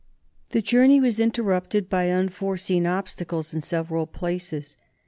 [0.49, 4.75] The journey was interrupted by unforeseen obstacles in several places.